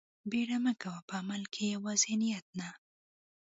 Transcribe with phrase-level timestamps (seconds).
[0.29, 2.69] بيړه مه کوه په عمل کښې يوازې نيت نه.